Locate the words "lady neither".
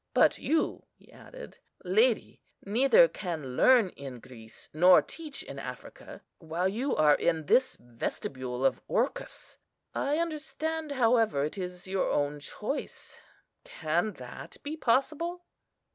1.85-3.07